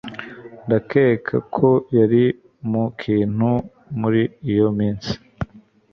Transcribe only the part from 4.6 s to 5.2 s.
minsi